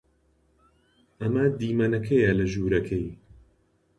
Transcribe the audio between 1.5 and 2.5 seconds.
دیمەنەکەیە لە